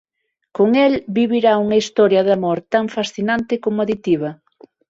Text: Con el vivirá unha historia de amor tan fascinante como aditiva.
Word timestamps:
Con 0.55 0.69
el 0.85 0.93
vivirá 1.17 1.51
unha 1.65 1.79
historia 1.81 2.21
de 2.27 2.31
amor 2.37 2.57
tan 2.73 2.85
fascinante 2.95 3.53
como 3.63 3.77
aditiva. 3.81 4.29